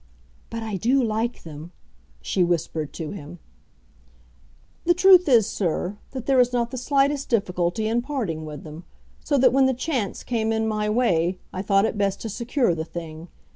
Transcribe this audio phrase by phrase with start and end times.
[0.49, 1.73] "But I do like them,"
[2.23, 3.37] she whispered to him.
[4.85, 8.83] "The truth is, sir, that there is not the slightest difficulty in parting with them.
[9.23, 12.73] So that when the chance came in my way I thought it best to secure
[12.73, 13.27] the thing.